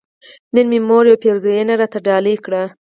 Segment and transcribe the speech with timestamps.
[0.53, 2.63] نن مې مور يوه پيرزوينه راته ډالۍ کړه